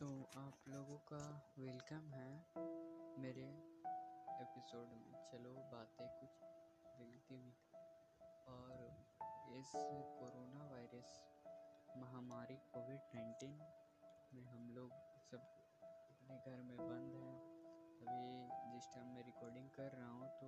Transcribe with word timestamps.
तो 0.00 0.30
आप 0.36 0.52
लोगों 0.68 0.98
का 0.98 1.52
वेलकम 1.58 2.10
है 2.10 2.46
मेरे 3.18 3.46
एपिसोड 4.40 4.88
में। 4.88 5.26
चलो, 5.26 5.54
बातें 5.54 6.08
कुछ 6.08 6.30
मिलती 7.00 7.34
हुई। 7.34 7.54
और 8.48 8.70
इस 9.56 9.72
कोरोना 10.18 10.64
वायरस 10.64 11.24
महामारी 11.96 12.56
कोविड 12.56 13.00
नाइन्टीन 13.14 13.58
में 14.34 14.44
हम 14.44 14.70
लोग 14.70 14.90
सब 15.30 15.40
अपने 16.12 16.36
घर 16.36 16.62
में 16.62 16.76
बंद 16.76 17.14
हैं। 17.14 17.36
अभी 18.00 18.48
जिस 18.72 18.94
टाइम 18.94 19.06
मैं 19.06 19.24
रिकॉर्डिंग 19.24 19.70
कर 19.70 19.90
रहा 19.92 20.10
हूँ 20.10 20.28
तो 20.28 20.46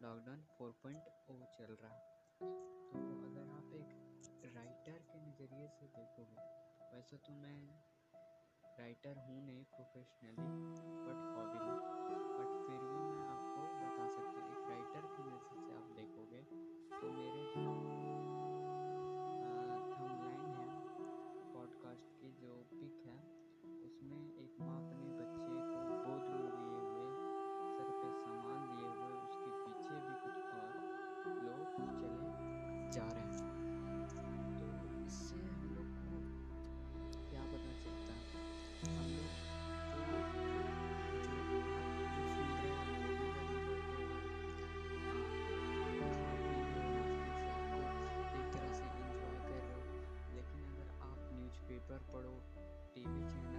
लॉकडाउन 0.00 0.42
फोर 0.42 0.72
पॉइंट 0.82 1.08
ओ 1.30 1.44
चल 1.44 1.76
रहा 1.82 1.94
है। 1.94 2.08
तो 2.92 3.26
अगर 3.26 3.48
आप 3.50 3.74
एक 3.74 3.90
राइटर 4.56 4.98
के 4.98 5.20
नज़रिए 5.20 5.68
से 5.68 5.86
देखोगे, 5.86 6.36
वैसे 6.92 7.16
तो 7.16 7.32
मैं 7.32 7.95
राइटर 8.78 9.18
हूँ 9.18 9.44
नहीं 9.46 9.64
प्रोफेशनली 9.74 10.55
TV 52.96 53.04
channel. 53.04 53.55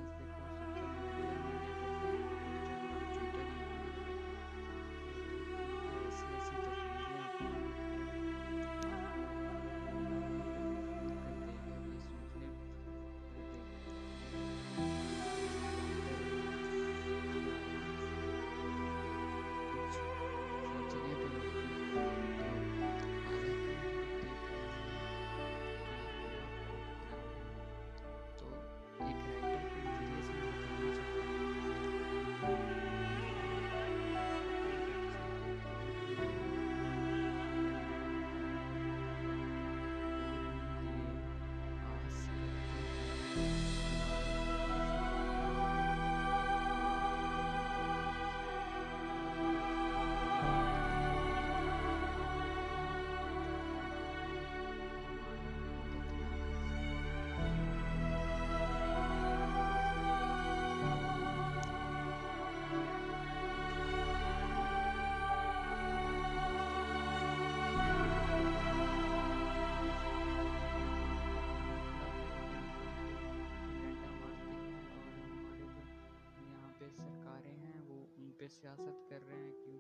पे 78.48 78.54
सियासत 78.54 79.08
कर 79.10 79.22
रहे 79.22 79.38
हैं 79.38 79.54
कि 79.54 79.72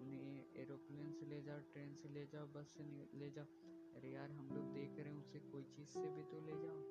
उन्हें 0.00 0.44
एरोप्लेन 0.56 1.12
से 1.12 1.26
ले 1.26 1.42
जाओ, 1.42 1.58
ट्रेन 1.58 1.94
से 1.94 2.08
ले 2.08 2.26
जाओ, 2.26 2.46
बस 2.46 2.66
से 2.66 2.84
ले 3.18 3.30
जाओ। 3.30 3.44
अरे 3.96 4.10
यार, 4.10 4.30
हम 4.30 4.48
लोग 4.48 4.72
देख 4.74 4.98
रहे 4.98 5.12
हैं, 5.12 5.20
उसे 5.20 5.38
कोई 5.38 5.62
चीज़ 5.62 5.88
से 5.88 6.10
भी 6.10 6.22
तो 6.22 6.40
ले 6.40 6.52
जाओ। 6.52 6.82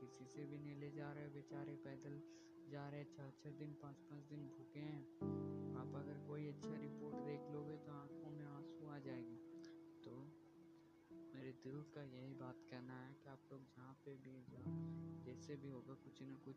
किसी 0.00 0.26
से 0.26 0.46
भी 0.46 0.58
नहीं 0.58 0.76
ले 0.76 0.90
जा 0.90 1.12
रहे 1.12 1.28
बेचारे 1.28 1.74
पैदल 1.76 2.22
जा 2.72 2.88
रहे 2.88 3.04
छः 3.04 3.30
छः 3.30 3.50
दिन 3.50 3.74
पाँच 3.82 3.96
पाँच 3.96 4.24
दिन 4.24 4.46
भूखे 4.46 4.80
हैं। 4.80 5.02
आप 5.76 5.94
अगर 5.94 6.26
कोई 6.28 6.46
अच्छा 6.46 6.74
रिपोर्ट 6.76 7.16
देख 7.16 7.50
लोगे 7.52 7.76
तो 7.76 7.92
आँखों 7.92 8.30
में 8.30 8.46
आँसू 8.46 8.88
आ 8.88 8.98
जाएँगे। 8.98 9.36
तो 10.04 10.16
मेरे 11.34 11.52
दिल 11.52 11.82
का 11.94 12.02
यही 12.02 12.34
बात 12.34 12.64
कहना 12.70 13.00
है 13.06 13.14
कि 13.14 13.28
आप 13.30 13.52
लोग 13.52 13.64
जहाँ 13.76 13.94
पे 14.04 14.16
भी 14.16 14.42
जाओ 14.42 14.76
जैसे 15.24 15.56
भी 15.56 15.68
होगा, 15.68 15.94
कुछ 15.94 16.22
ना 16.22 16.34
कुछ 16.44 16.56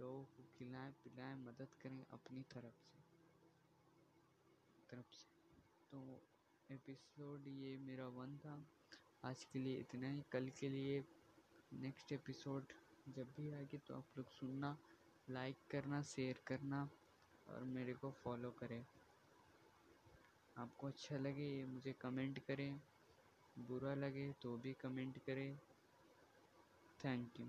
लोगों 0.00 0.24
को 0.24 0.42
खिलाएँ, 0.58 0.92
पिलाएँ, 0.92 1.36
मदद 1.36 1.74
करें 1.82 2.04
अपनी 2.10 2.42
तरफ़ 2.42 2.76
से। 2.76 3.09
तरफ़ 5.00 5.14
से 5.14 5.28
तो 5.90 6.00
एपिसोड 6.70 7.46
ये 7.48 7.76
मेरा 7.76 8.06
वन 8.08 8.36
था। 8.38 8.66
आज 9.24 9.44
के 9.44 9.58
लिए 9.58 9.78
इतना 9.80 10.08
ही। 10.08 10.22
कल 10.32 10.48
के 10.48 10.68
लिए 10.68 11.04
नेक्स्ट 11.72 12.12
एपिसोड 12.12 12.72
जब 13.08 13.32
भी 13.36 13.50
आएगी 13.50 13.78
तो 13.78 13.94
आप 13.94 14.18
लोग 14.18 14.30
सुनना 14.30 14.76
लाइक 15.30 15.56
करना 15.70 16.02
शेयर 16.02 16.40
करना 16.46 16.90
और 17.48 17.64
मेरे 17.64 17.94
को 17.94 18.10
फॉलो 18.10 18.50
करें। 18.50 18.86
आपको 20.56 20.86
अच्छा 20.86 21.16
लगे 21.16 21.48
ये 21.48 21.64
मुझे 21.64 21.92
कमेंट 21.92 22.38
करें। 22.38 22.80
बुरा 23.58 23.94
लगे 23.94 24.32
तो 24.32 24.56
भी 24.56 24.72
कमेंट 24.72 25.18
करें। 25.18 25.58
Thank 27.04 27.40
you 27.40 27.46